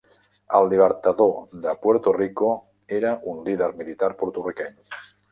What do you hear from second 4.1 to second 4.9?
porto-riqueny.